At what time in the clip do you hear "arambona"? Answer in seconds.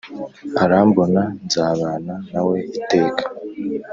0.63-1.21